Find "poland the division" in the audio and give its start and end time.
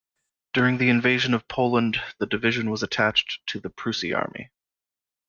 1.47-2.71